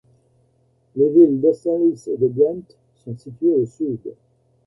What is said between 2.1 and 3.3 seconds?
de Ghent sont